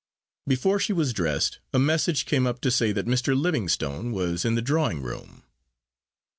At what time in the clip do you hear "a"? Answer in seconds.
1.75-1.77